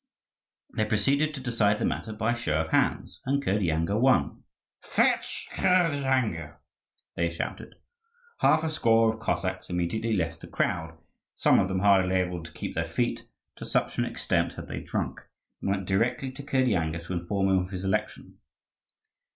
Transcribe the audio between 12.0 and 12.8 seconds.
able to keep